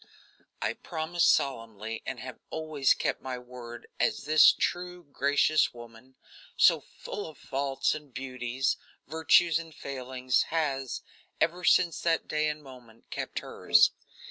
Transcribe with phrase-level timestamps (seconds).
[0.63, 6.15] I promised solemnly and have always kept my word, as this true, gracious woman,
[6.57, 11.03] so full of faults and beauties, virtues and failings, has,
[11.39, 13.91] ever since that day and moment, kept hers.